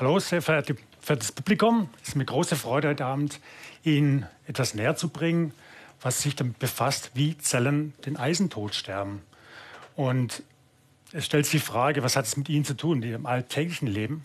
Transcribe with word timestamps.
Hallo, 0.00 0.18
sehr 0.18 0.40
verehrte, 0.40 0.76
verehrtes 0.98 1.30
Publikum. 1.30 1.90
Es 2.00 2.08
ist 2.08 2.14
mir 2.14 2.24
große 2.24 2.56
Freude, 2.56 2.88
heute 2.88 3.04
Abend 3.04 3.38
Ihnen 3.84 4.24
etwas 4.46 4.72
näher 4.72 4.96
zu 4.96 5.10
bringen, 5.10 5.52
was 6.00 6.22
sich 6.22 6.34
damit 6.34 6.58
befasst, 6.58 7.10
wie 7.12 7.36
Zellen 7.36 7.92
den 8.06 8.16
Eisentod 8.16 8.74
sterben. 8.74 9.20
Und 9.96 10.42
es 11.12 11.26
stellt 11.26 11.44
sich 11.44 11.60
die 11.60 11.66
Frage, 11.66 12.02
was 12.02 12.16
hat 12.16 12.24
es 12.24 12.38
mit 12.38 12.48
Ihnen 12.48 12.64
zu 12.64 12.78
tun, 12.78 13.02
im 13.02 13.26
alltäglichen 13.26 13.88
Leben? 13.88 14.24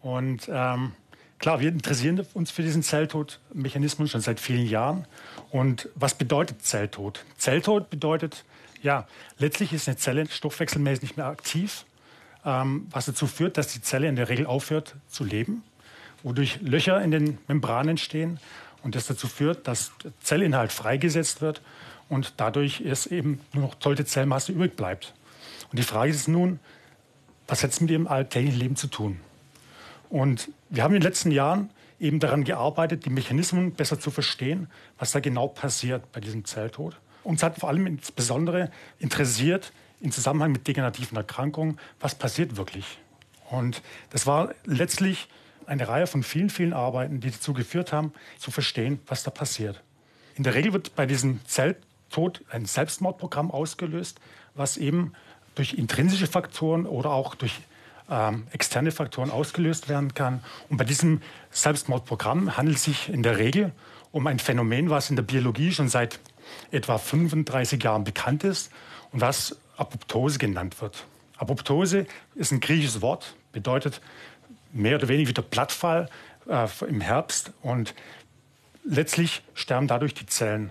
Und 0.00 0.48
ähm, 0.52 0.90
klar, 1.38 1.60
wir 1.60 1.68
interessieren 1.68 2.26
uns 2.34 2.50
für 2.50 2.62
diesen 2.62 2.82
Zelltodmechanismus 2.82 4.10
schon 4.10 4.22
seit 4.22 4.40
vielen 4.40 4.66
Jahren. 4.66 5.06
Und 5.52 5.88
was 5.94 6.14
bedeutet 6.16 6.62
Zelltod? 6.62 7.24
Zelltod 7.38 7.90
bedeutet, 7.90 8.44
ja, 8.82 9.06
letztlich 9.38 9.72
ist 9.72 9.86
eine 9.86 9.96
Zelle 9.96 10.28
stoffwechselmäßig 10.28 11.02
nicht 11.02 11.16
mehr 11.16 11.26
aktiv, 11.26 11.84
ähm, 12.44 12.86
was 12.90 13.06
dazu 13.06 13.26
führt, 13.26 13.56
dass 13.56 13.68
die 13.68 13.82
Zelle 13.82 14.08
in 14.08 14.16
der 14.16 14.28
Regel 14.28 14.46
aufhört 14.46 14.96
zu 15.08 15.24
leben, 15.24 15.62
wodurch 16.22 16.60
Löcher 16.60 17.00
in 17.02 17.10
den 17.10 17.38
Membranen 17.48 17.90
entstehen 17.90 18.38
und 18.82 18.94
das 18.94 19.06
dazu 19.06 19.28
führt, 19.28 19.68
dass 19.68 19.92
Zellinhalt 20.20 20.72
freigesetzt 20.72 21.40
wird 21.40 21.62
und 22.08 22.34
dadurch 22.36 22.80
ist 22.80 23.06
eben 23.06 23.40
nur 23.52 23.64
noch 23.64 23.74
tolte 23.76 24.04
Zellmasse 24.04 24.52
übrig 24.52 24.76
bleibt. 24.76 25.14
Und 25.70 25.78
die 25.78 25.84
Frage 25.84 26.10
ist 26.10 26.28
nun, 26.28 26.60
was 27.46 27.62
hat 27.62 27.70
es 27.70 27.80
mit 27.80 27.90
Ihrem 27.90 28.06
alltäglichen 28.06 28.58
Leben 28.58 28.76
zu 28.76 28.86
tun? 28.86 29.20
Und 30.10 30.50
wir 30.68 30.82
haben 30.82 30.94
in 30.94 31.00
den 31.00 31.08
letzten 31.08 31.30
Jahren 31.30 31.70
eben 31.98 32.18
daran 32.18 32.44
gearbeitet, 32.44 33.06
die 33.06 33.10
Mechanismen 33.10 33.72
besser 33.72 33.98
zu 33.98 34.10
verstehen, 34.10 34.68
was 34.98 35.12
da 35.12 35.20
genau 35.20 35.48
passiert 35.48 36.12
bei 36.12 36.20
diesem 36.20 36.44
Zelltod. 36.44 36.96
Uns 37.24 37.42
hat 37.42 37.58
vor 37.58 37.68
allem 37.68 37.86
insbesondere 37.86 38.70
interessiert, 38.98 39.72
im 40.02 40.12
Zusammenhang 40.12 40.52
mit 40.52 40.66
degenerativen 40.66 41.16
Erkrankungen, 41.16 41.78
was 42.00 42.14
passiert 42.14 42.56
wirklich. 42.56 42.98
Und 43.50 43.82
das 44.10 44.26
war 44.26 44.54
letztlich 44.64 45.28
eine 45.66 45.88
Reihe 45.88 46.06
von 46.06 46.22
vielen, 46.22 46.50
vielen 46.50 46.72
Arbeiten, 46.72 47.20
die 47.20 47.30
dazu 47.30 47.52
geführt 47.52 47.92
haben, 47.92 48.12
zu 48.38 48.50
verstehen, 48.50 49.00
was 49.06 49.22
da 49.22 49.30
passiert. 49.30 49.82
In 50.34 50.44
der 50.44 50.54
Regel 50.54 50.72
wird 50.72 50.96
bei 50.96 51.06
diesem 51.06 51.44
Zelltod 51.46 52.42
ein 52.50 52.66
Selbstmordprogramm 52.66 53.50
ausgelöst, 53.50 54.20
was 54.54 54.76
eben 54.76 55.12
durch 55.54 55.74
intrinsische 55.74 56.26
Faktoren 56.26 56.86
oder 56.86 57.10
auch 57.10 57.34
durch 57.34 57.60
ähm, 58.10 58.46
externe 58.50 58.90
Faktoren 58.90 59.30
ausgelöst 59.30 59.88
werden 59.88 60.14
kann. 60.14 60.42
Und 60.68 60.78
bei 60.78 60.84
diesem 60.84 61.20
Selbstmordprogramm 61.50 62.56
handelt 62.56 62.78
es 62.78 62.84
sich 62.84 63.08
in 63.08 63.22
der 63.22 63.38
Regel 63.38 63.72
um 64.10 64.26
ein 64.26 64.38
Phänomen, 64.38 64.90
was 64.90 65.10
in 65.10 65.16
der 65.16 65.22
Biologie 65.22 65.72
schon 65.72 65.88
seit 65.88 66.18
etwa 66.70 66.98
35 66.98 67.82
Jahren 67.82 68.04
bekannt 68.04 68.44
ist 68.44 68.70
und 69.12 69.20
was 69.20 69.56
Apoptose 69.82 70.38
genannt 70.38 70.80
wird. 70.80 71.04
Apoptose 71.36 72.06
ist 72.34 72.52
ein 72.52 72.60
griechisches 72.60 73.02
Wort, 73.02 73.34
bedeutet 73.52 74.00
mehr 74.72 74.96
oder 74.96 75.08
weniger 75.08 75.30
wie 75.30 75.34
der 75.34 75.42
Blattfall 75.42 76.08
äh, 76.48 76.66
im 76.88 77.00
Herbst 77.00 77.52
und 77.62 77.94
letztlich 78.84 79.42
sterben 79.54 79.88
dadurch 79.88 80.14
die 80.14 80.26
Zellen. 80.26 80.70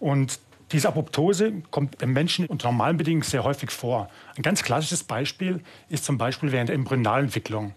Und 0.00 0.38
diese 0.72 0.88
Apoptose 0.88 1.52
kommt 1.70 1.98
beim 1.98 2.12
Menschen 2.12 2.46
unter 2.46 2.68
normalen 2.68 2.96
Bedingungen 2.96 3.22
sehr 3.22 3.44
häufig 3.44 3.70
vor. 3.70 4.10
Ein 4.36 4.42
ganz 4.42 4.62
klassisches 4.62 5.04
Beispiel 5.04 5.60
ist 5.88 6.04
zum 6.04 6.18
Beispiel 6.18 6.50
während 6.50 6.68
der 6.68 6.76
Embryonalentwicklung. 6.76 7.74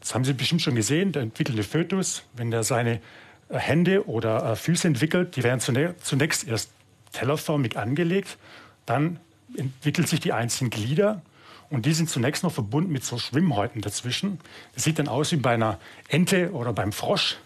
Das 0.00 0.14
haben 0.14 0.24
Sie 0.24 0.34
bestimmt 0.34 0.62
schon 0.62 0.74
gesehen, 0.74 1.12
der 1.12 1.22
entwickelte 1.22 1.62
Fötus, 1.62 2.24
wenn 2.34 2.50
der 2.50 2.62
seine 2.62 3.00
Hände 3.48 4.06
oder 4.06 4.52
äh, 4.52 4.56
Füße 4.56 4.86
entwickelt, 4.86 5.36
die 5.36 5.42
werden 5.42 5.60
zunächst 5.60 6.46
erst 6.46 6.70
tellerförmig 7.12 7.76
angelegt, 7.76 8.38
dann 8.86 9.20
entwickelt 9.56 10.08
sich 10.08 10.20
die 10.20 10.32
einzelnen 10.32 10.70
Glieder 10.70 11.22
und 11.70 11.86
die 11.86 11.92
sind 11.92 12.08
zunächst 12.08 12.42
noch 12.42 12.52
verbunden 12.52 12.92
mit 12.92 13.04
so 13.04 13.18
Schwimmhäuten 13.18 13.80
dazwischen. 13.80 14.38
Das 14.74 14.84
sieht 14.84 14.98
dann 14.98 15.08
aus 15.08 15.32
wie 15.32 15.36
bei 15.36 15.54
einer 15.54 15.78
Ente 16.08 16.52
oder 16.52 16.72
beim 16.72 16.92
Frosch. 16.92 17.38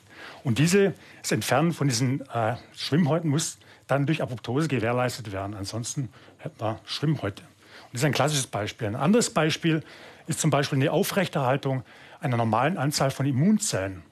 Und 0.42 0.58
dieses 0.58 0.92
Entfernen 1.30 1.72
von 1.72 1.88
diesen 1.88 2.20
äh, 2.30 2.56
Schwimmhäuten 2.76 3.30
muss 3.30 3.58
dann 3.86 4.06
durch 4.06 4.22
Apoptose 4.22 4.68
gewährleistet 4.68 5.32
werden. 5.32 5.54
Ansonsten 5.54 6.08
hätten 6.38 6.60
wir 6.60 6.80
Schwimmhäute. 6.84 7.42
Und 7.42 7.94
das 7.94 8.00
ist 8.02 8.04
ein 8.04 8.12
klassisches 8.12 8.46
Beispiel. 8.46 8.88
Ein 8.88 8.96
anderes 8.96 9.30
Beispiel 9.30 9.82
ist 10.26 10.40
zum 10.40 10.50
Beispiel 10.50 10.78
eine 10.78 10.92
Aufrechterhaltung 10.92 11.84
einer 12.20 12.36
normalen 12.36 12.78
Anzahl 12.78 13.10
von 13.10 13.26
Immunzellen. 13.26 14.02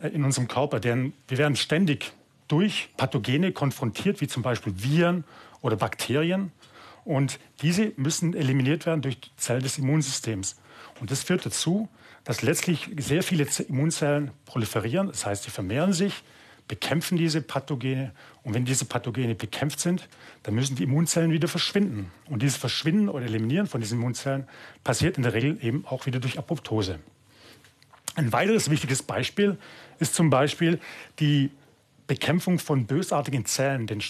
Äh, 0.00 0.08
in 0.08 0.24
unserem 0.24 0.48
Körper. 0.48 0.80
Denn 0.80 1.12
wir 1.28 1.38
werden 1.38 1.56
ständig 1.56 2.12
durch 2.48 2.90
Pathogene 2.96 3.52
konfrontiert, 3.52 4.20
wie 4.20 4.28
zum 4.28 4.42
Beispiel 4.42 4.74
Viren 4.76 5.24
oder 5.62 5.76
Bakterien. 5.76 6.52
Und 7.04 7.38
diese 7.60 7.92
müssen 7.96 8.34
eliminiert 8.34 8.86
werden 8.86 9.02
durch 9.02 9.18
Zellen 9.36 9.62
des 9.62 9.78
Immunsystems. 9.78 10.56
Und 11.00 11.10
das 11.10 11.22
führt 11.22 11.44
dazu, 11.44 11.88
dass 12.24 12.42
letztlich 12.42 12.90
sehr 12.98 13.22
viele 13.22 13.46
Immunzellen 13.68 14.30
proliferieren. 14.46 15.08
Das 15.08 15.26
heißt, 15.26 15.44
sie 15.44 15.50
vermehren 15.50 15.92
sich, 15.92 16.22
bekämpfen 16.66 17.18
diese 17.18 17.42
Pathogene. 17.42 18.12
Und 18.42 18.54
wenn 18.54 18.64
diese 18.64 18.86
Pathogene 18.86 19.34
bekämpft 19.34 19.80
sind, 19.80 20.08
dann 20.42 20.54
müssen 20.54 20.76
die 20.76 20.84
Immunzellen 20.84 21.30
wieder 21.30 21.48
verschwinden. 21.48 22.10
Und 22.30 22.42
dieses 22.42 22.56
Verschwinden 22.56 23.10
oder 23.10 23.26
Eliminieren 23.26 23.66
von 23.66 23.82
diesen 23.82 23.98
Immunzellen 23.98 24.48
passiert 24.82 25.18
in 25.18 25.22
der 25.22 25.34
Regel 25.34 25.58
eben 25.62 25.84
auch 25.86 26.06
wieder 26.06 26.20
durch 26.20 26.38
Apoptose. 26.38 27.00
Ein 28.14 28.32
weiteres 28.32 28.70
wichtiges 28.70 29.02
Beispiel 29.02 29.58
ist 29.98 30.14
zum 30.14 30.30
Beispiel 30.30 30.80
die 31.18 31.50
Bekämpfung 32.06 32.58
von 32.58 32.86
bösartigen 32.86 33.44
Zellen. 33.44 33.86
Denn 33.86 34.00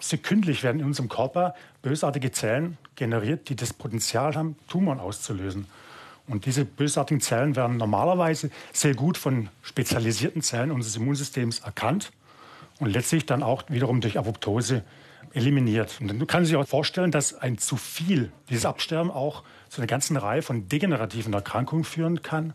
sekündlich 0.00 0.62
werden 0.62 0.80
in 0.80 0.86
unserem 0.86 1.08
Körper 1.08 1.54
bösartige 1.82 2.32
Zellen 2.32 2.78
generiert, 2.96 3.48
die 3.48 3.56
das 3.56 3.72
Potenzial 3.72 4.34
haben, 4.34 4.56
Tumoren 4.68 5.00
auszulösen. 5.00 5.66
Und 6.26 6.44
diese 6.44 6.64
bösartigen 6.64 7.20
Zellen 7.20 7.56
werden 7.56 7.78
normalerweise 7.78 8.50
sehr 8.72 8.94
gut 8.94 9.16
von 9.16 9.48
spezialisierten 9.62 10.42
Zellen 10.42 10.70
unseres 10.70 10.96
Immunsystems 10.96 11.60
erkannt 11.60 12.12
und 12.78 12.90
letztlich 12.90 13.26
dann 13.26 13.42
auch 13.42 13.64
wiederum 13.68 14.00
durch 14.00 14.18
Apoptose 14.18 14.82
eliminiert. 15.34 15.98
Und 16.00 16.08
dann 16.08 16.26
kann 16.26 16.44
sich 16.44 16.56
auch 16.56 16.66
vorstellen, 16.66 17.10
dass 17.10 17.34
ein 17.34 17.58
zu 17.58 17.76
viel 17.76 18.32
dieses 18.48 18.66
Absterben 18.66 19.10
auch 19.10 19.42
zu 19.68 19.80
einer 19.80 19.86
ganzen 19.86 20.16
Reihe 20.16 20.42
von 20.42 20.68
degenerativen 20.68 21.32
Erkrankungen 21.32 21.84
führen 21.84 22.22
kann. 22.22 22.54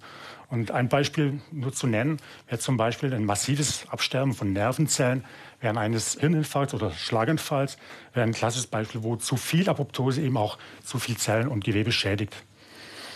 Und 0.50 0.72
ein 0.72 0.89
Beispiel 0.89 1.41
nur 1.51 1.73
zu 1.73 1.88
nennen 1.88 2.17
wäre 2.47 2.59
zum 2.59 2.78
Beispiel 2.78 3.13
ein 3.13 3.25
massives 3.25 3.85
Absterben 3.89 4.33
von 4.33 4.53
Nervenzellen 4.53 5.23
während 5.62 5.79
eines 5.79 6.19
Hirninfarkts 6.19 6.73
oder 6.73 6.91
Schlaganfalls, 6.91 7.78
wäre 8.13 8.25
ein 8.25 8.33
klassisches 8.33 8.67
Beispiel, 8.67 9.01
wo 9.01 9.16
zu 9.16 9.38
viel 9.38 9.69
Apoptose 9.69 10.22
eben 10.22 10.38
auch 10.38 10.57
zu 10.83 11.00
viel 11.00 11.17
Zellen 11.17 11.47
und 11.47 11.63
Gewebe 11.63 11.91
schädigt. 11.91 12.35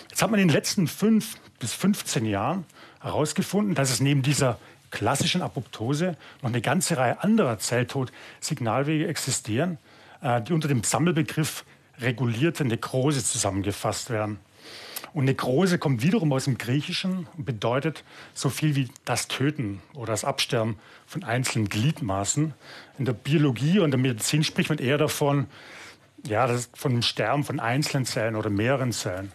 Jetzt 0.10 0.22
hat 0.22 0.32
man 0.32 0.40
in 0.40 0.48
den 0.48 0.56
letzten 0.56 0.88
fünf 0.88 1.36
bis 1.60 1.74
15 1.74 2.26
Jahren 2.26 2.66
herausgefunden, 3.02 3.76
dass 3.76 3.92
es 3.92 4.00
neben 4.00 4.22
dieser 4.22 4.58
klassischen 4.92 5.42
Apoptose 5.42 6.18
noch 6.42 6.50
eine 6.50 6.62
ganze 6.62 6.98
Reihe 6.98 7.22
anderer 7.24 7.60
Zelltod-Signalwege 7.60 9.08
existieren, 9.08 9.78
äh, 10.22 10.42
die 10.42 10.54
unter 10.54 10.68
dem 10.68 10.84
Sammelbegriff 10.84 11.66
regulierte 12.00 12.66
Nekrose 12.66 13.24
zusammengefasst 13.24 14.10
werden. 14.10 14.40
Und 15.14 15.26
Nekrose 15.26 15.80
kommt 15.80 16.04
wiederum 16.04 16.32
aus 16.34 16.46
dem 16.46 16.58
Griechischen 16.58 17.28
und 17.38 17.46
bedeutet 17.46 18.04
so 18.34 18.50
viel 18.50 18.76
wie 18.76 18.90
das 19.06 19.28
Töten 19.28 19.82
oder 19.94 20.12
das 20.12 20.24
Absterben 20.24 20.78
von 21.08 21.24
einzelnen 21.24 21.70
Gliedmaßen. 21.70 22.54
In 23.00 23.06
der 23.06 23.14
Biologie 23.14 23.80
und 23.80 23.92
der 23.92 24.00
Medizin 24.00 24.44
spricht 24.44 24.70
man 24.70 24.78
eher 24.78 24.98
davon, 24.98 25.48
ja, 26.26 26.46
das 26.46 26.70
von 26.74 26.92
dem 26.92 27.02
Sterben 27.02 27.44
von 27.44 27.60
einzelnen 27.60 28.06
Zellen 28.06 28.36
oder 28.36 28.50
mehreren 28.50 28.92
Zellen. 28.92 29.32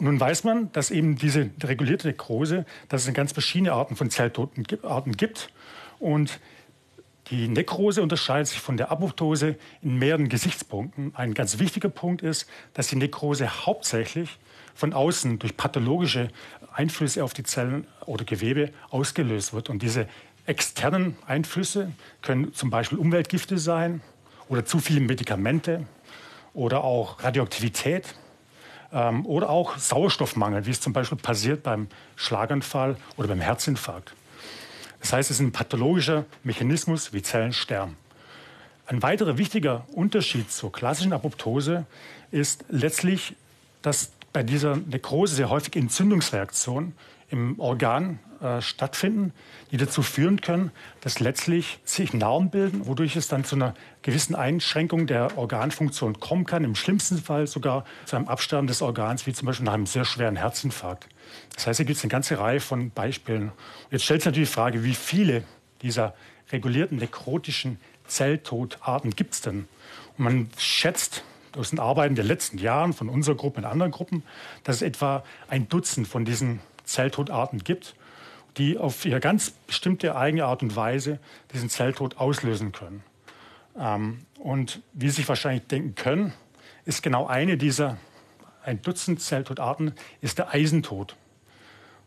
Nun 0.00 0.20
weiß 0.20 0.44
man, 0.44 0.70
dass 0.72 0.90
eben 0.90 1.16
diese 1.16 1.50
regulierte 1.62 2.06
Nekrose, 2.06 2.64
dass 2.88 3.06
es 3.06 3.14
ganz 3.14 3.32
verschiedene 3.32 3.72
Arten 3.72 3.96
von 3.96 4.10
Zelltotenarten 4.10 5.16
gibt. 5.16 5.50
Und 5.98 6.38
die 7.30 7.48
Nekrose 7.48 8.00
unterscheidet 8.00 8.46
sich 8.46 8.60
von 8.60 8.76
der 8.76 8.92
Apoptose 8.92 9.56
in 9.82 9.98
mehreren 9.98 10.28
Gesichtspunkten. 10.28 11.14
Ein 11.14 11.34
ganz 11.34 11.58
wichtiger 11.58 11.88
Punkt 11.88 12.22
ist, 12.22 12.48
dass 12.74 12.88
die 12.88 12.96
Nekrose 12.96 13.66
hauptsächlich 13.66 14.38
von 14.74 14.92
außen 14.92 15.40
durch 15.40 15.56
pathologische 15.56 16.28
Einflüsse 16.72 17.24
auf 17.24 17.34
die 17.34 17.42
Zellen 17.42 17.86
oder 18.06 18.24
Gewebe 18.24 18.70
ausgelöst 18.90 19.52
wird. 19.52 19.68
Und 19.68 19.82
diese 19.82 20.06
externen 20.46 21.16
Einflüsse 21.26 21.92
können 22.22 22.54
zum 22.54 22.70
Beispiel 22.70 22.98
Umweltgifte 22.98 23.58
sein 23.58 24.00
oder 24.48 24.64
zu 24.64 24.78
viele 24.78 25.00
Medikamente 25.00 25.86
oder 26.54 26.84
auch 26.84 27.22
Radioaktivität 27.22 28.14
ähm, 28.92 29.26
oder 29.26 29.50
auch 29.50 29.78
Sauerstoffmangel, 29.78 30.66
wie 30.66 30.70
es 30.70 30.80
zum 30.80 30.92
Beispiel 30.92 31.18
passiert 31.18 31.62
beim 31.62 31.88
Schlaganfall 32.16 32.96
oder 33.16 33.28
beim 33.28 33.40
Herzinfarkt. 33.40 34.14
Das 35.00 35.12
heißt, 35.12 35.30
es 35.30 35.36
ist 35.36 35.40
ein 35.40 35.52
pathologischer 35.52 36.24
Mechanismus, 36.42 37.12
wie 37.12 37.22
Zellen 37.22 37.52
sterben. 37.52 37.96
Ein 38.86 39.02
weiterer 39.02 39.38
wichtiger 39.38 39.86
Unterschied 39.92 40.50
zur 40.50 40.72
klassischen 40.72 41.12
Apoptose 41.12 41.84
ist 42.30 42.64
letztlich, 42.68 43.36
dass 43.82 44.12
bei 44.32 44.42
dieser 44.42 44.76
Nekrose 44.76 45.34
sehr 45.34 45.50
häufig 45.50 45.76
Entzündungsreaktionen 45.76 46.94
im 47.30 47.60
Organ 47.60 48.18
äh, 48.40 48.62
stattfinden, 48.62 49.32
die 49.70 49.76
dazu 49.76 50.02
führen 50.02 50.40
können, 50.40 50.70
dass 51.00 51.20
letztlich 51.20 51.80
sich 51.84 52.12
Narben 52.14 52.50
bilden, 52.50 52.86
wodurch 52.86 53.16
es 53.16 53.28
dann 53.28 53.44
zu 53.44 53.56
einer 53.56 53.74
gewissen 54.02 54.34
Einschränkung 54.34 55.06
der 55.06 55.36
Organfunktion 55.36 56.20
kommen 56.20 56.46
kann, 56.46 56.64
im 56.64 56.74
schlimmsten 56.74 57.18
Fall 57.18 57.46
sogar 57.46 57.84
zu 58.04 58.16
einem 58.16 58.28
Absterben 58.28 58.66
des 58.66 58.80
Organs, 58.82 59.26
wie 59.26 59.32
zum 59.32 59.46
Beispiel 59.46 59.66
nach 59.66 59.74
einem 59.74 59.86
sehr 59.86 60.04
schweren 60.04 60.36
Herzinfarkt. 60.36 61.08
Das 61.54 61.66
heißt, 61.66 61.78
hier 61.78 61.86
gibt 61.86 61.98
es 61.98 62.04
eine 62.04 62.10
ganze 62.10 62.38
Reihe 62.38 62.60
von 62.60 62.90
Beispielen. 62.90 63.52
Jetzt 63.90 64.04
stellt 64.04 64.22
sich 64.22 64.26
natürlich 64.26 64.48
die 64.48 64.54
Frage, 64.54 64.84
wie 64.84 64.94
viele 64.94 65.44
dieser 65.82 66.14
regulierten 66.52 66.98
nekrotischen 66.98 67.78
Zelltodarten 68.06 69.10
gibt 69.10 69.34
es 69.34 69.40
denn? 69.40 69.68
Und 70.16 70.24
man 70.24 70.50
schätzt 70.58 71.22
aus 71.56 71.70
den 71.70 71.80
Arbeiten 71.80 72.14
der 72.14 72.24
letzten 72.24 72.58
Jahre 72.58 72.92
von 72.92 73.08
unserer 73.08 73.34
Gruppe 73.34 73.58
und 73.58 73.64
anderen 73.64 73.92
Gruppen, 73.92 74.22
dass 74.64 74.76
es 74.76 74.82
etwa 74.82 75.24
ein 75.48 75.68
Dutzend 75.68 76.06
von 76.06 76.24
diesen 76.24 76.60
Zelltodarten 76.84 77.64
gibt, 77.64 77.94
die 78.58 78.76
auf 78.76 79.04
ihre 79.04 79.20
ganz 79.20 79.50
bestimmte 79.50 80.16
eigene 80.16 80.44
Art 80.44 80.62
und 80.62 80.76
Weise 80.76 81.18
diesen 81.52 81.70
Zelltod 81.70 82.18
auslösen 82.18 82.72
können. 82.72 83.02
Ähm, 83.78 84.18
und 84.38 84.82
wie 84.92 85.08
Sie 85.08 85.16
sich 85.16 85.28
wahrscheinlich 85.28 85.66
denken 85.66 85.94
können, 85.94 86.32
ist 86.84 87.02
genau 87.02 87.26
eine 87.26 87.56
dieser, 87.56 87.96
ein 88.64 88.82
Dutzend 88.82 89.20
Zelltodarten, 89.20 89.92
ist 90.20 90.38
der 90.38 90.52
Eisentod. 90.52 91.16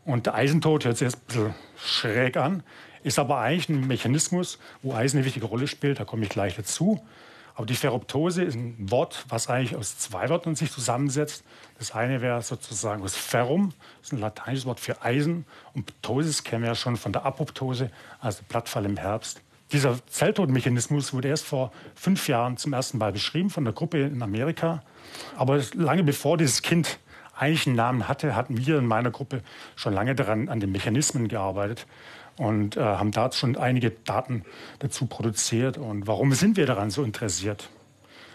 Und 0.04 0.26
der 0.26 0.34
Eisentod 0.34 0.84
hört 0.84 0.98
sich 0.98 1.06
jetzt 1.06 1.16
ein 1.16 1.26
bisschen 1.26 1.54
schräg 1.76 2.36
an, 2.36 2.62
ist 3.02 3.18
aber 3.18 3.38
eigentlich 3.38 3.68
ein 3.68 3.86
Mechanismus, 3.86 4.58
wo 4.82 4.92
Eisen 4.92 5.18
eine 5.18 5.26
wichtige 5.26 5.46
Rolle 5.46 5.66
spielt, 5.66 6.00
da 6.00 6.04
komme 6.04 6.24
ich 6.24 6.30
gleich 6.30 6.56
dazu. 6.56 7.04
Aber 7.54 7.66
die 7.66 7.74
Ferroptose 7.74 8.42
ist 8.42 8.54
ein 8.54 8.90
Wort, 8.90 9.24
was 9.28 9.48
eigentlich 9.48 9.76
aus 9.76 9.98
zwei 9.98 10.28
Wörtern 10.28 10.54
sich 10.54 10.72
zusammensetzt. 10.72 11.44
Das 11.78 11.92
eine 11.92 12.22
wäre 12.22 12.40
sozusagen 12.42 13.02
das 13.02 13.16
Ferrum, 13.16 13.72
das 13.98 14.08
ist 14.08 14.12
ein 14.12 14.20
lateinisches 14.20 14.66
Wort 14.66 14.80
für 14.80 15.02
Eisen. 15.02 15.44
Und 15.74 15.86
Ptosis 15.86 16.44
kennen 16.44 16.62
wir 16.62 16.70
ja 16.70 16.74
schon 16.74 16.96
von 16.96 17.12
der 17.12 17.26
Apoptose, 17.26 17.90
also 18.20 18.42
Blattfall 18.48 18.84
im 18.84 18.96
Herbst. 18.96 19.42
Dieser 19.72 19.98
Zelltodmechanismus 20.06 21.14
wurde 21.14 21.28
erst 21.28 21.46
vor 21.46 21.72
fünf 21.94 22.28
Jahren 22.28 22.56
zum 22.56 22.72
ersten 22.72 22.98
Mal 22.98 23.12
beschrieben 23.12 23.48
von 23.48 23.64
der 23.64 23.72
Gruppe 23.72 24.02
in 24.02 24.22
Amerika. 24.22 24.82
Aber 25.36 25.62
lange 25.74 26.04
bevor 26.04 26.36
dieses 26.36 26.62
Kind 26.62 26.98
eigentlich 27.34 27.66
einen 27.66 27.76
Namen 27.76 28.08
hatte, 28.08 28.36
hatten 28.36 28.58
wir 28.58 28.78
in 28.78 28.86
meiner 28.86 29.10
Gruppe 29.10 29.42
schon 29.74 29.94
lange 29.94 30.14
daran 30.14 30.48
an 30.48 30.60
den 30.60 30.72
Mechanismen 30.72 31.28
gearbeitet 31.28 31.86
und 32.36 32.76
äh, 32.76 32.80
haben 32.80 33.10
da 33.10 33.30
schon 33.32 33.56
einige 33.56 33.90
Daten 33.90 34.44
dazu 34.78 35.06
produziert. 35.06 35.78
Und 35.78 36.06
warum 36.06 36.32
sind 36.34 36.56
wir 36.56 36.66
daran 36.66 36.90
so 36.90 37.02
interessiert? 37.04 37.68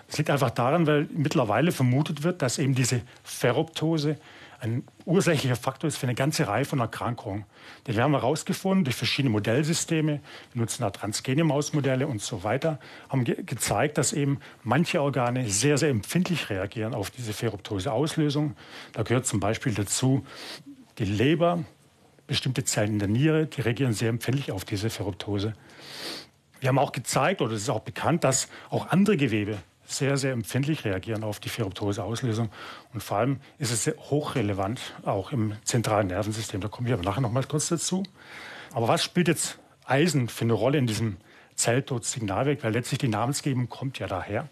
Es 0.07 0.17
liegt 0.17 0.29
einfach 0.29 0.51
daran, 0.51 0.87
weil 0.87 1.07
mittlerweile 1.11 1.71
vermutet 1.71 2.23
wird, 2.23 2.41
dass 2.41 2.59
eben 2.59 2.75
diese 2.75 3.01
Ferroptose 3.23 4.17
ein 4.59 4.83
ursächlicher 5.05 5.55
Faktor 5.55 5.87
ist 5.87 5.97
für 5.97 6.07
eine 6.07 6.15
ganze 6.15 6.47
Reihe 6.47 6.65
von 6.65 6.79
Erkrankungen. 6.79 7.45
Den 7.85 7.95
wir 7.95 8.03
haben 8.03 8.13
herausgefunden 8.13 8.85
durch 8.85 8.95
verschiedene 8.95 9.31
Modellsysteme, 9.31 10.19
wir 10.53 10.61
nutzen 10.61 10.81
da 10.81 10.89
Transgene-Mausmodelle 10.89 12.07
und 12.07 12.21
so 12.21 12.43
weiter, 12.43 12.79
haben 13.09 13.23
ge 13.23 13.43
gezeigt, 13.43 13.97
dass 13.97 14.13
eben 14.13 14.39
manche 14.63 15.01
Organe 15.01 15.47
sehr, 15.49 15.77
sehr 15.77 15.89
empfindlich 15.89 16.49
reagieren 16.49 16.95
auf 16.95 17.11
diese 17.11 17.33
Ferroptose-Auslösung. 17.33 18.55
Da 18.93 19.03
gehört 19.03 19.27
zum 19.27 19.39
Beispiel 19.39 19.73
dazu 19.73 20.25
die 20.97 21.05
Leber, 21.05 21.63
bestimmte 22.27 22.63
Zellen 22.63 22.93
in 22.93 22.99
der 22.99 23.07
Niere, 23.07 23.47
die 23.47 23.61
reagieren 23.61 23.93
sehr 23.93 24.09
empfindlich 24.09 24.51
auf 24.51 24.65
diese 24.65 24.89
Ferroptose. 24.89 25.53
Wir 26.59 26.69
haben 26.69 26.79
auch 26.79 26.91
gezeigt, 26.91 27.41
oder 27.41 27.53
es 27.53 27.63
ist 27.63 27.69
auch 27.69 27.81
bekannt, 27.81 28.23
dass 28.23 28.47
auch 28.69 28.89
andere 28.89 29.17
Gewebe 29.17 29.57
sehr, 29.85 30.17
sehr 30.17 30.33
empfindlich 30.33 30.83
reagieren 30.83 31.23
auf 31.23 31.39
die 31.39 31.49
Ferroptose-Auslösung. 31.49 32.49
Und 32.93 33.01
vor 33.01 33.17
allem 33.17 33.39
ist 33.57 33.71
es 33.71 33.87
hochrelevant, 34.09 34.81
auch 35.03 35.31
im 35.31 35.53
zentralen 35.63 36.07
Nervensystem. 36.07 36.59
Da 36.59 36.67
komme 36.67 36.89
ich 36.89 36.93
aber 36.93 37.03
nachher 37.03 37.21
noch 37.21 37.31
mal 37.31 37.43
kurz 37.43 37.69
dazu. 37.69 38.03
Aber 38.73 38.87
was 38.89 39.03
spielt 39.03 39.29
jetzt 39.29 39.59
Eisen 39.85 40.27
für 40.27 40.43
eine 40.43 40.53
Rolle 40.53 40.77
in 40.77 40.87
diesem 40.87 41.17
Zelltod-Signalweg? 41.55 42.63
Weil 42.63 42.73
letztlich 42.73 42.99
die 42.99 43.07
Namensgebung 43.07 43.69
kommt 43.69 43.99
ja 43.99 44.07
daher. 44.07 44.49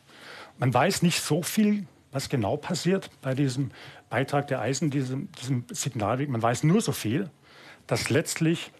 Man 0.57 0.73
weiß 0.73 1.01
nicht 1.01 1.21
so 1.21 1.43
viel, 1.43 1.85
was 2.13 2.29
genau 2.29 2.55
passiert 2.55 3.09
bei 3.21 3.33
diesem 3.33 3.71
Beitrag 4.09 4.47
der 4.47 4.61
Eisen, 4.61 4.89
diesem, 4.89 5.29
diesem 5.33 5.65
Signalweg. 5.69 6.29
Man 6.29 6.41
weiß 6.41 6.63
nur 6.63 6.79
so 6.79 6.93
viel, 6.93 7.29
dass 7.87 8.09
letztlich 8.09 8.71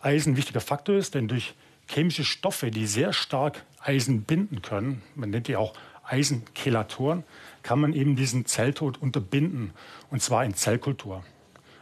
Eisen 0.00 0.32
ein 0.32 0.36
wichtiger 0.36 0.60
Faktor 0.60 0.96
ist, 0.96 1.14
denn 1.14 1.28
durch 1.28 1.54
chemische 1.86 2.24
Stoffe, 2.24 2.70
die 2.70 2.86
sehr 2.86 3.12
stark 3.12 3.64
Eisen 3.80 4.22
binden 4.22 4.62
können, 4.62 5.02
man 5.14 5.30
nennt 5.30 5.48
die 5.48 5.56
auch 5.56 5.74
Eisenchelatoren, 6.04 7.24
kann 7.62 7.80
man 7.80 7.92
eben 7.92 8.16
diesen 8.16 8.46
Zelltod 8.46 9.00
unterbinden, 9.00 9.72
und 10.10 10.22
zwar 10.22 10.44
in 10.44 10.54
Zellkultur, 10.54 11.22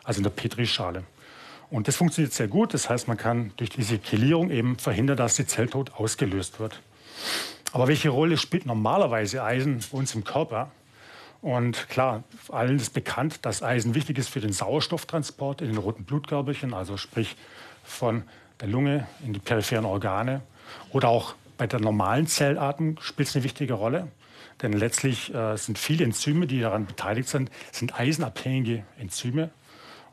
also 0.04 0.18
in 0.18 0.24
der 0.24 0.30
Petrischale. 0.30 1.04
Und 1.70 1.88
das 1.88 1.96
funktioniert 1.96 2.32
sehr 2.32 2.48
gut, 2.48 2.74
das 2.74 2.90
heißt, 2.90 3.08
man 3.08 3.16
kann 3.16 3.52
durch 3.56 3.70
diese 3.70 3.98
Chelierung 3.98 4.50
eben 4.50 4.76
verhindern, 4.76 5.16
dass 5.16 5.36
der 5.36 5.46
Zelltod 5.46 5.92
ausgelöst 5.94 6.58
wird. 6.58 6.80
Aber 7.72 7.86
welche 7.86 8.08
Rolle 8.08 8.36
spielt 8.36 8.66
normalerweise 8.66 9.42
Eisen 9.44 9.82
bei 9.90 9.98
uns 9.98 10.14
im 10.14 10.24
Körper? 10.24 10.72
Und 11.42 11.88
klar, 11.88 12.24
allen 12.50 12.76
ist 12.76 12.92
bekannt, 12.92 13.46
dass 13.46 13.62
Eisen 13.62 13.94
wichtig 13.94 14.18
ist 14.18 14.28
für 14.28 14.40
den 14.40 14.52
Sauerstofftransport 14.52 15.62
in 15.62 15.68
den 15.68 15.78
roten 15.78 16.04
Blutkörperchen, 16.04 16.74
also 16.74 16.96
sprich 16.96 17.36
von 17.82 18.24
der 18.60 18.68
Lunge 18.68 19.06
in 19.24 19.32
die 19.32 19.40
peripheren 19.40 19.86
Organe. 19.86 20.42
Oder 20.92 21.08
auch 21.08 21.34
bei 21.56 21.66
der 21.66 21.80
normalen 21.80 22.26
Zellatmung 22.26 23.00
spielt 23.00 23.28
es 23.28 23.36
eine 23.36 23.44
wichtige 23.44 23.74
Rolle. 23.74 24.08
Denn 24.62 24.72
letztlich 24.74 25.34
äh, 25.34 25.56
sind 25.56 25.78
viele 25.78 26.04
Enzyme, 26.04 26.46
die 26.46 26.60
daran 26.60 26.84
beteiligt 26.84 27.28
sind, 27.28 27.50
sind 27.72 27.98
eisenabhängige 27.98 28.84
Enzyme. 28.98 29.50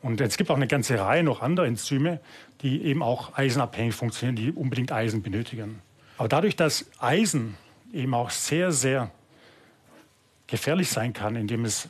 Und 0.01 0.21
es 0.21 0.37
gibt 0.37 0.49
auch 0.49 0.55
eine 0.55 0.67
ganze 0.67 0.99
Reihe 0.99 1.23
noch 1.23 1.41
anderer 1.41 1.65
Enzyme, 1.65 2.21
die 2.61 2.83
eben 2.83 3.03
auch 3.03 3.37
eisenabhängig 3.37 3.93
funktionieren, 3.93 4.35
die 4.35 4.51
unbedingt 4.51 4.91
Eisen 4.91 5.21
benötigen. 5.21 5.81
Aber 6.17 6.29
dadurch, 6.29 6.55
dass 6.55 6.85
Eisen 6.99 7.57
eben 7.91 8.13
auch 8.13 8.29
sehr, 8.29 8.71
sehr 8.71 9.11
gefährlich 10.47 10.89
sein 10.89 11.13
kann, 11.13 11.35
indem 11.35 11.65
es 11.65 11.89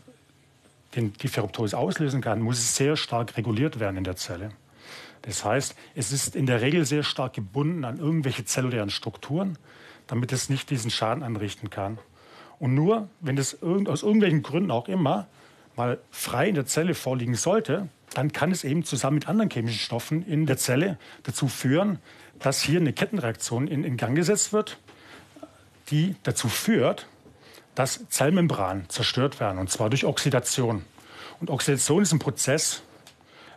den, 0.95 1.13
die 1.13 1.27
Ferroptose 1.27 1.77
auslösen 1.77 2.21
kann, 2.21 2.41
muss 2.41 2.57
es 2.57 2.75
sehr 2.75 2.97
stark 2.97 3.37
reguliert 3.37 3.79
werden 3.79 3.97
in 3.97 4.03
der 4.03 4.15
Zelle. 4.15 4.51
Das 5.23 5.43
heißt, 5.43 5.75
es 5.95 6.11
ist 6.11 6.35
in 6.35 6.45
der 6.45 6.61
Regel 6.61 6.85
sehr 6.85 7.03
stark 7.03 7.33
gebunden 7.33 7.83
an 7.83 7.99
irgendwelche 7.99 8.45
zellulären 8.45 8.89
Strukturen, 8.89 9.57
damit 10.07 10.31
es 10.31 10.49
nicht 10.49 10.69
diesen 10.69 10.89
Schaden 10.89 11.23
anrichten 11.23 11.69
kann. 11.69 11.99
Und 12.59 12.73
nur, 12.73 13.09
wenn 13.19 13.37
es 13.37 13.61
aus 13.61 14.03
irgendwelchen 14.03 14.41
Gründen 14.41 14.71
auch 14.71 14.87
immer 14.87 15.27
mal 15.75 15.99
frei 16.09 16.49
in 16.49 16.55
der 16.55 16.65
Zelle 16.65 16.95
vorliegen 16.95 17.35
sollte, 17.35 17.89
dann 18.13 18.31
kann 18.31 18.51
es 18.51 18.63
eben 18.63 18.83
zusammen 18.83 19.15
mit 19.15 19.27
anderen 19.27 19.51
chemischen 19.51 19.79
Stoffen 19.79 20.25
in 20.25 20.45
der 20.45 20.57
Zelle 20.57 20.97
dazu 21.23 21.47
führen, 21.47 21.99
dass 22.39 22.61
hier 22.61 22.79
eine 22.79 22.93
Kettenreaktion 22.93 23.67
in, 23.67 23.83
in 23.83 23.97
Gang 23.97 24.15
gesetzt 24.15 24.53
wird, 24.53 24.79
die 25.89 26.15
dazu 26.23 26.47
führt, 26.47 27.07
dass 27.77 28.09
Zellmembranen 28.09 28.89
zerstört 28.89 29.39
werden, 29.39 29.59
und 29.59 29.69
zwar 29.69 29.91
durch 29.91 30.03
Oxidation. 30.03 30.83
Und 31.39 31.51
Oxidation 31.51 32.01
ist 32.01 32.11
ein 32.11 32.17
Prozess, 32.17 32.81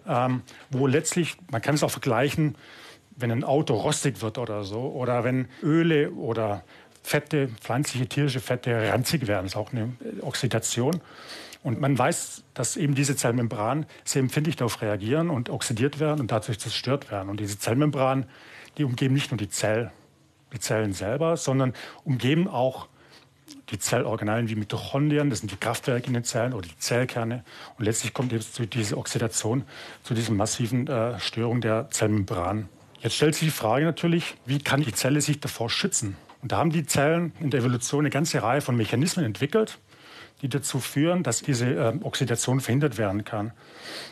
ähm, 0.06 0.42
wo 0.68 0.86
letztlich, 0.86 1.38
man 1.50 1.62
kann 1.62 1.74
es 1.74 1.82
auch 1.82 1.90
vergleichen, 1.90 2.54
wenn 3.16 3.30
ein 3.30 3.44
Auto 3.44 3.72
rostig 3.74 4.20
wird 4.20 4.36
oder 4.36 4.64
so, 4.64 4.80
oder 4.80 5.24
wenn 5.24 5.48
Öle 5.62 6.10
oder 6.10 6.64
Fette, 7.02 7.48
pflanzliche, 7.62 8.08
tierische 8.08 8.40
Fette 8.40 8.92
ranzig 8.92 9.26
werden, 9.26 9.46
ist 9.46 9.56
auch 9.56 9.72
eine 9.72 9.96
Oxidation. 10.20 11.00
Und 11.62 11.80
man 11.80 11.98
weiß, 11.98 12.44
dass 12.52 12.76
eben 12.76 12.94
diese 12.94 13.16
Zellmembranen 13.16 13.86
sehr 14.04 14.20
empfindlich 14.20 14.56
darauf 14.56 14.82
reagieren 14.82 15.30
und 15.30 15.48
oxidiert 15.48 15.98
werden 15.98 16.20
und 16.20 16.30
dadurch 16.30 16.58
zerstört 16.58 17.10
werden. 17.10 17.30
Und 17.30 17.40
diese 17.40 17.58
Zellmembranen, 17.58 18.26
die 18.76 18.84
umgeben 18.84 19.14
nicht 19.14 19.30
nur 19.30 19.38
die, 19.38 19.48
Zell, 19.48 19.90
die 20.52 20.60
Zellen 20.60 20.92
selber, 20.92 21.38
sondern 21.38 21.72
umgeben 22.04 22.46
auch 22.46 22.89
die 23.70 23.78
Zellorganellen 23.78 24.48
wie 24.48 24.56
Mitochondrien, 24.56 25.30
das 25.30 25.40
sind 25.40 25.52
die 25.52 25.56
Kraftwerke 25.56 26.06
in 26.06 26.14
den 26.14 26.24
Zellen 26.24 26.52
oder 26.52 26.66
die 26.66 26.78
Zellkerne. 26.78 27.44
Und 27.78 27.84
letztlich 27.84 28.12
kommt 28.12 28.32
eben 28.32 28.42
zu 28.42 28.66
dieser 28.66 28.98
Oxidation, 28.98 29.64
zu 30.02 30.14
dieser 30.14 30.32
massiven 30.32 30.86
äh, 30.86 31.18
Störung 31.20 31.60
der 31.60 31.88
Zellmembran. 31.90 32.68
Jetzt 33.00 33.16
stellt 33.16 33.34
sich 33.34 33.48
die 33.48 33.54
Frage 33.54 33.84
natürlich, 33.84 34.34
wie 34.44 34.58
kann 34.58 34.82
die 34.82 34.92
Zelle 34.92 35.20
sich 35.20 35.40
davor 35.40 35.70
schützen? 35.70 36.16
Und 36.42 36.52
da 36.52 36.58
haben 36.58 36.70
die 36.70 36.84
Zellen 36.84 37.32
in 37.40 37.50
der 37.50 37.60
Evolution 37.60 38.00
eine 38.00 38.10
ganze 38.10 38.42
Reihe 38.42 38.60
von 38.60 38.76
Mechanismen 38.76 39.24
entwickelt, 39.24 39.78
die 40.42 40.48
dazu 40.48 40.80
führen, 40.80 41.22
dass 41.22 41.42
diese 41.42 41.66
äh, 41.66 41.98
Oxidation 42.02 42.60
verhindert 42.60 42.98
werden 42.98 43.24
kann. 43.24 43.52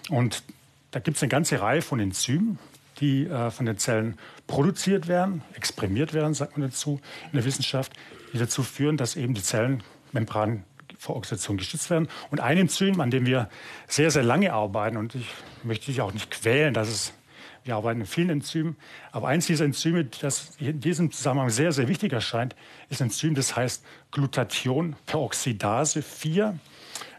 Und 0.09 0.43
da 0.91 1.00
gibt 1.00 1.17
es 1.17 1.23
eine 1.23 1.31
ganze 1.31 1.61
Reihe 1.61 1.83
von 1.83 2.00
Enzymen, 2.00 2.59
die 3.00 3.26
äh, 3.26 3.50
von 3.50 3.67
den 3.67 3.78
Zellen 3.78 4.19
produziert 4.47 5.09
werden, 5.09 5.43
exprimiert 5.55 6.14
werden, 6.14 6.35
sagt 6.35 6.57
man 6.59 6.69
dazu 6.69 7.00
in 7.26 7.37
der 7.37 7.45
Wissenschaft, 7.45 7.93
die 8.33 8.38
dazu 8.38 8.62
führen, 8.62 8.97
dass 8.97 9.17
eben 9.17 9.35
die 9.35 9.43
Zellenmembranen 9.43 10.64
vor 10.99 11.17
Oxidation 11.17 11.57
geschützt 11.57 11.90
werden. 11.90 12.09
Und 12.31 12.40
ein 12.40 12.59
Enzym, 12.59 13.00
an 13.00 13.11
dem 13.11 13.26
wir 13.26 13.49
sehr, 13.87 14.11
sehr 14.11 14.25
lange 14.25 14.52
arbeiten, 14.52 14.97
und 14.97 15.14
ich 15.14 15.26
möchte 15.62 15.87
dich 15.87 16.00
auch 16.00 16.12
nicht 16.12 16.31
quälen, 16.31 16.75
dass 16.75 16.88
es, 16.88 17.12
wir 17.64 17.76
arbeiten 17.76 18.00
mit 18.00 18.09
vielen 18.09 18.31
Enzymen, 18.31 18.76
aber 19.12 19.28
eins 19.28 19.47
dieser 19.47 19.64
Enzyme, 19.64 20.05
das 20.05 20.57
in 20.59 20.81
diesem 20.81 21.12
Zusammenhang 21.12 21.50
sehr, 21.50 21.73
sehr 21.73 21.88
wichtig 21.88 22.12
erscheint, 22.12 22.57
ist 22.88 23.00
ein 23.00 23.09
Enzym, 23.09 23.35
das 23.35 23.55
heißt 23.55 23.85
Glutathionperoxidase 24.11 26.02
4. 26.02 26.45
Das 26.47 26.59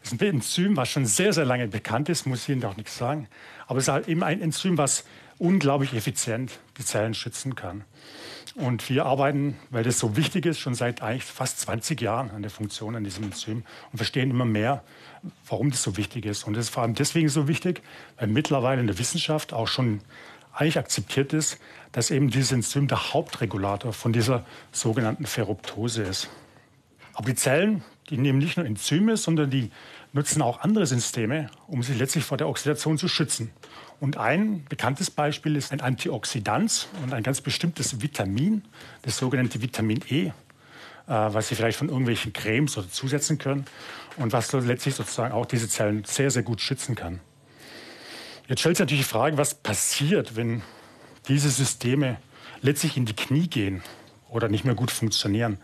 Das 0.02 0.14
ist 0.14 0.22
ein 0.22 0.28
Enzym, 0.28 0.78
was 0.78 0.90
schon 0.90 1.06
sehr, 1.06 1.34
sehr 1.34 1.46
lange 1.46 1.68
bekannt 1.68 2.10
ist, 2.10 2.26
muss 2.26 2.44
ich 2.44 2.50
Ihnen 2.50 2.66
auch 2.66 2.78
nichts 2.78 2.98
sagen. 2.98 3.28
Aber 3.68 3.80
es 3.80 3.86
ist 3.86 3.94
halt 3.94 4.08
eben 4.08 4.24
ein 4.24 4.42
Enzym, 4.42 4.78
was 4.78 5.06
unglaublich 5.40 5.94
effizient 5.94 6.60
die 6.78 6.86
Zellen 6.86 7.14
schützen 7.14 7.56
kann. 7.56 7.84
Und 8.56 8.90
wir 8.90 9.06
arbeiten, 9.06 9.58
weil 9.70 9.84
das 9.84 10.00
so 10.00 10.18
wichtig 10.18 10.46
ist, 10.46 10.60
schon 10.60 10.76
seit 10.76 11.02
eigentlich 11.02 11.24
fast 11.24 11.62
20 11.62 12.02
Jahren 12.02 12.30
an 12.32 12.42
der 12.42 12.52
Funktion 12.52 12.96
an 12.96 13.04
diesem 13.04 13.24
Enzym 13.24 13.64
und 13.92 13.98
verstehen 13.98 14.30
immer 14.32 14.46
mehr, 14.46 14.84
warum 15.48 15.72
das 15.72 15.82
so 15.82 15.98
wichtig 15.98 16.26
ist. 16.26 16.44
Und 16.44 16.56
das 16.56 16.66
ist 16.66 16.70
vor 16.72 16.84
allem 16.84 16.94
deswegen 16.94 17.30
so 17.30 17.48
wichtig, 17.48 17.82
weil 18.18 18.28
mittlerweile 18.28 18.82
in 18.82 18.88
der 18.88 19.00
Wissenschaft 19.00 19.54
auch 19.54 19.68
schon 19.68 20.02
eigentlich 20.54 20.78
akzeptiert 20.78 21.32
ist, 21.32 21.58
dass 21.92 22.12
eben 22.12 22.30
dieses 22.30 22.52
Enzym 22.52 22.88
der 22.88 23.14
Hauptregulator 23.14 23.94
von 23.94 24.12
dieser 24.12 24.46
sogenannten 24.72 25.26
Ferroptose 25.26 26.04
ist. 26.04 26.30
Aber 27.14 27.28
die 27.28 27.36
Zellen, 27.36 27.84
die 28.10 28.18
nehmen 28.18 28.40
nicht 28.40 28.58
nur 28.58 28.66
Enzyme, 28.66 29.16
sondern 29.16 29.50
die 29.50 29.72
nutzen 30.14 30.42
auch 30.42 30.62
andere 30.62 30.86
Systeme, 30.86 31.50
um 31.68 31.84
sich 31.84 31.98
letztlich 31.98 32.24
vor 32.24 32.38
der 32.38 32.48
Oxidation 32.48 32.98
zu 32.98 33.08
schützen. 33.08 33.52
Und 34.00 34.18
ein 34.18 34.66
bekanntes 34.70 35.12
Beispiel 35.12 35.56
ist 35.56 35.72
ein 35.72 35.82
Antioxidant 35.82 36.88
und 37.04 37.14
ein 37.14 37.24
ganz 37.24 37.42
bestimmtes 37.42 38.02
Vitamin, 38.02 38.64
das 39.02 39.18
sogenannte 39.18 39.62
Vitamin 39.62 40.02
E, 40.10 40.28
äh, 40.28 40.32
was 41.08 41.50
Sie 41.50 41.56
vielleicht 41.56 41.78
von 41.78 41.90
irgendwelchen 41.90 42.34
Cremes 42.34 42.78
oder 42.78 42.90
zusetzen 42.90 43.38
können 43.38 43.66
und 44.18 44.32
was 44.32 44.52
letztlich 44.54 44.96
sozusagen 44.96 45.34
auch 45.34 45.46
diese 45.46 45.68
Zellen 45.68 46.04
sehr, 46.06 46.32
sehr 46.32 46.44
gut 46.44 46.62
schützen 46.62 46.96
kann. 46.96 47.20
Jetzt 48.48 48.62
stellt 48.62 48.78
sich 48.78 48.84
natürlich 48.84 49.04
die 49.04 49.10
Frage, 49.10 49.38
was 49.38 49.54
passiert, 49.54 50.36
wenn 50.36 50.64
diese 51.28 51.50
Systeme 51.50 52.18
letztlich 52.62 52.98
in 52.98 53.06
die 53.06 53.16
Knie 53.16 53.48
gehen 53.48 53.84
oder 54.30 54.48
nicht 54.48 54.66
mehr 54.66 54.76
gut 54.76 54.92
funktionieren. 54.92 55.58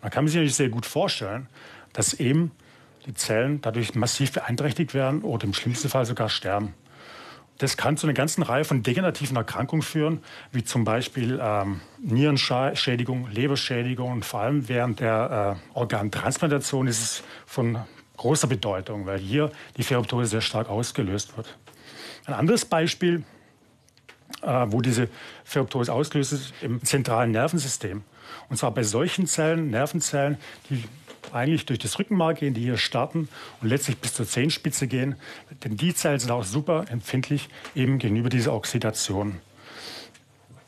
Da 0.00 0.08
kann 0.08 0.24
man 0.24 0.28
sich 0.28 0.36
natürlich 0.36 0.54
sehr 0.54 0.70
gut 0.70 0.86
vorstellen, 0.86 1.48
dass 1.92 2.14
eben 2.14 2.52
die 3.06 3.14
Zellen 3.14 3.60
dadurch 3.60 3.94
massiv 3.94 4.32
beeinträchtigt 4.32 4.94
werden 4.94 5.22
oder 5.22 5.44
im 5.44 5.54
schlimmsten 5.54 5.88
Fall 5.88 6.04
sogar 6.04 6.28
sterben. 6.28 6.74
Das 7.58 7.76
kann 7.76 7.98
zu 7.98 8.06
einer 8.06 8.14
ganzen 8.14 8.42
Reihe 8.42 8.64
von 8.64 8.82
degenerativen 8.82 9.36
Erkrankungen 9.36 9.82
führen, 9.82 10.22
wie 10.50 10.64
zum 10.64 10.84
Beispiel 10.84 11.38
ähm, 11.42 11.82
Nierenschädigung, 12.02 13.28
Leberschädigung 13.30 14.12
und 14.12 14.24
vor 14.24 14.40
allem 14.40 14.66
während 14.66 15.00
der 15.00 15.58
äh, 15.74 15.78
Organtransplantation 15.78 16.86
ist 16.86 17.02
es 17.02 17.22
von 17.44 17.78
großer 18.16 18.46
Bedeutung, 18.46 19.04
weil 19.04 19.18
hier 19.18 19.50
die 19.76 19.82
Ferroptose 19.82 20.26
sehr 20.26 20.40
stark 20.40 20.70
ausgelöst 20.70 21.36
wird. 21.36 21.58
Ein 22.24 22.32
anderes 22.32 22.64
Beispiel, 22.64 23.24
äh, 24.40 24.66
wo 24.68 24.80
diese 24.80 25.08
Ferroptose 25.44 25.92
ausgelöst 25.92 26.32
ist, 26.32 26.54
im 26.62 26.82
zentralen 26.82 27.30
Nervensystem. 27.30 28.04
Und 28.48 28.56
zwar 28.56 28.70
bei 28.70 28.84
solchen 28.84 29.26
Zellen, 29.26 29.70
Nervenzellen, 29.70 30.38
die 30.70 30.84
eigentlich 31.32 31.66
durch 31.66 31.78
das 31.78 31.98
Rückenmark 31.98 32.38
gehen, 32.38 32.54
die 32.54 32.62
hier 32.62 32.76
starten 32.76 33.28
und 33.60 33.68
letztlich 33.68 33.98
bis 33.98 34.14
zur 34.14 34.26
Zehenspitze 34.26 34.86
gehen. 34.86 35.16
Denn 35.64 35.76
die 35.76 35.94
Zellen 35.94 36.18
sind 36.18 36.30
auch 36.30 36.44
super 36.44 36.86
empfindlich 36.88 37.48
eben 37.74 37.98
gegenüber 37.98 38.28
dieser 38.28 38.54
Oxidation. 38.54 39.40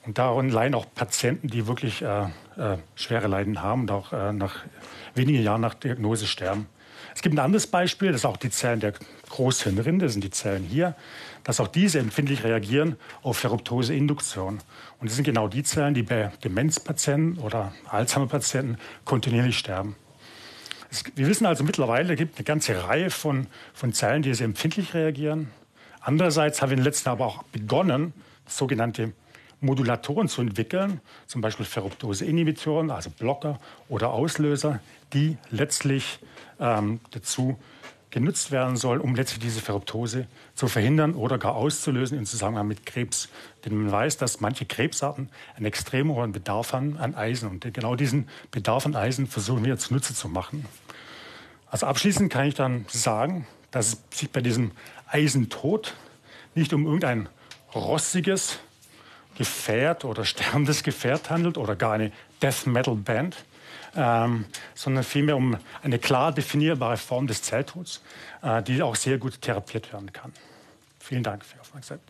Und 0.05 0.19
daran 0.19 0.51
leiden 0.51 0.75
auch 0.75 0.87
Patienten, 0.95 1.49
die 1.49 1.67
wirklich 1.67 2.03
äh, 2.03 2.25
äh, 2.57 2.79
schwere 2.97 3.29
Leiden 3.29 3.63
haben 3.63 3.83
und 3.83 3.91
auch 3.91 4.13
äh, 4.13 4.33
nach 4.33 4.57
wenigen 5.15 5.43
Jahren 5.43 5.61
nach 5.61 5.75
Diagnose 5.75 6.27
sterben. 6.27 6.67
Es 7.15 7.23
gibt 7.23 7.35
ein 7.35 7.39
anderes 7.39 7.67
Beispiel, 7.67 8.11
das 8.11 8.23
sind 8.23 8.31
auch 8.31 8.37
die 8.37 8.51
Zellen 8.51 8.81
der 8.81 8.95
Großhirnrinde, 9.29 10.07
das 10.07 10.13
sind 10.13 10.25
die 10.25 10.31
Zellen 10.31 10.65
hier, 10.65 10.97
dass 11.45 11.61
auch 11.61 11.69
diese 11.69 11.99
empfindlich 11.99 12.43
reagieren 12.43 12.97
auf 13.23 13.39
Ferroptoseinduktion. 13.39 14.61
Und 14.99 15.09
das 15.09 15.17
sind 15.17 15.25
genau 15.25 15.49
die 15.49 15.63
Zellen, 15.63 15.95
die 15.95 16.03
bei 16.03 16.33
Demenzpatienten 16.43 17.39
oder 17.39 17.75
Alzheimer-Patienten 17.89 18.79
kontinuierlich 19.05 19.59
sterben. 19.59 19.97
Wir 21.15 21.27
wissen 21.27 21.47
also 21.47 21.65
mittlerweile, 21.65 22.13
es 22.13 22.19
gibt 22.19 22.37
eine 22.37 22.45
ganze 22.45 22.87
Reihe 22.87 23.11
von, 23.11 23.47
von 23.73 23.93
Zellen, 23.93 24.23
die 24.23 24.35
sehr 24.35 24.45
empfindlich 24.45 24.93
reagieren. 24.93 25.49
Andererseits 26.01 26.61
haben 26.61 26.71
wir 26.71 26.75
in 26.75 26.81
den 26.81 26.85
letzten 26.85 27.09
aber 27.09 27.27
auch 27.27 27.43
begonnen, 27.45 28.13
sogenannte 28.47 29.13
Modulatoren 29.61 30.29
zu 30.29 30.43
entwickeln, 30.43 31.01
zum 31.27 31.41
Beispiel 31.41 31.65
Ferroptose-Inhibitoren, 31.65 32.91
also 32.91 33.11
Blocker 33.11 33.61
oder 33.89 34.11
Auslöser, 34.11 34.81
die 35.13 35.39
letztlich 35.51 36.19
ähm, 36.61 37.01
dazu 37.13 37.59
genutzt 38.13 38.53
werden 38.53 38.77
sollen, 38.77 39.01
um 39.01 39.15
letztlich 39.17 39.41
diese 39.41 39.61
Ferroptose 39.61 40.27
zu 40.55 40.69
verhindern 40.69 41.15
oder 41.15 41.39
gar 41.39 41.57
auszulösen 41.57 42.19
im 42.19 42.27
Zusammenhang 42.27 42.69
mit 42.69 42.87
Krebs. 42.87 43.29
Denn 43.65 43.75
man 43.75 43.91
weiß, 43.91 44.19
dass 44.19 44.41
manche 44.41 44.67
Krebsarten 44.67 45.31
einen 45.57 45.67
extrem 45.67 46.13
hohen 46.13 46.31
Bedarf 46.31 46.75
haben 46.75 46.99
an 46.99 47.15
Eisen. 47.15 47.49
Und 47.49 47.73
genau 47.73 47.97
diesen 47.97 48.29
Bedarf 48.51 48.87
an 48.87 48.95
Eisen 48.95 49.27
versuchen 49.27 49.65
wir 49.65 49.79
zunutze 49.79 50.15
zu 50.15 50.29
machen. 50.29 50.67
Also 51.69 51.87
abschließend 51.87 52.31
kann 52.31 52.47
ich 52.47 52.55
dann 52.55 52.85
sagen, 52.89 53.47
dass 53.71 53.95
es 53.95 54.19
sich 54.19 54.31
bei 54.31 54.43
diesem 54.43 54.73
Eisentod 55.09 55.95
nicht 56.55 56.75
um 56.75 56.85
irgendein 56.85 57.31
rostiges 57.75 58.59
Gefährt 59.39 60.05
oder 60.05 60.27
sterbendes 60.27 60.83
Gefährt 60.83 61.31
handelt 61.31 61.57
oder 61.57 61.77
gar 61.77 61.95
eine 61.95 62.13
Death 62.43 62.67
Metal 62.67 62.95
Band, 62.95 63.37
ähm, 63.97 64.47
sondern 64.75 65.05
vielmehr 65.05 65.37
um 65.37 65.57
eine 65.83 65.99
klar 65.99 66.33
definierbare 66.33 66.97
Form 66.97 67.27
des 67.27 67.43
Zelltods, 67.43 68.03
äh, 68.43 68.63
die 68.63 68.83
auch 68.83 68.97
sehr 68.97 69.19
gut 69.19 69.41
therapiert 69.41 69.93
werden 69.93 70.13
kann. 70.13 70.33
Vielen 70.99 71.23
Dank 71.23 71.45
für 71.45 71.55
die 71.55 71.61
Aufmerksamkeit. 71.61 72.09